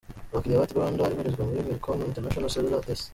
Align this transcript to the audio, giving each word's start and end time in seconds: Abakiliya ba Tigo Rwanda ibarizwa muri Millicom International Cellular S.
Abakiliya 0.31 0.61
ba 0.61 0.67
Tigo 0.69 0.79
Rwanda 0.79 1.11
ibarizwa 1.13 1.47
muri 1.47 1.65
Millicom 1.65 1.99
International 2.09 2.51
Cellular 2.53 2.83
S. 2.99 3.01